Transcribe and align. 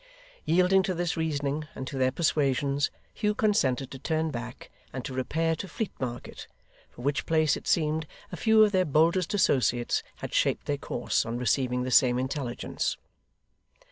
Yielding 0.45 0.81
to 0.81 0.95
this 0.95 1.15
reasoning, 1.15 1.67
and 1.75 1.85
to 1.85 1.95
their 1.95 2.11
persuasions, 2.11 2.89
Hugh 3.13 3.35
consented 3.35 3.91
to 3.91 3.99
turn 3.99 4.31
back 4.31 4.71
and 4.91 5.05
to 5.05 5.13
repair 5.13 5.55
to 5.55 5.67
Fleet 5.67 5.91
Market; 5.99 6.47
for 6.89 7.03
which 7.03 7.27
place, 7.27 7.55
it 7.55 7.67
seemed, 7.67 8.07
a 8.31 8.35
few 8.35 8.63
of 8.63 8.71
their 8.71 8.83
boldest 8.83 9.35
associates 9.35 10.01
had 10.15 10.33
shaped 10.33 10.65
their 10.65 10.79
course, 10.79 11.23
on 11.23 11.37
receiving 11.37 11.83
the 11.83 11.91
same 11.91 12.17
intelligence. 12.17 12.97